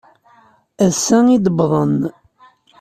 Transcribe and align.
Ass-a 0.85 1.17
i 1.35 1.37
d-wwḍen. 1.45 1.97